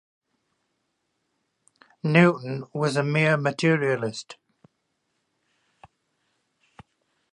Newton 2.01 2.63
was 2.73 2.95
a 2.97 3.03
mere 3.03 3.37
materialist. 3.37 4.35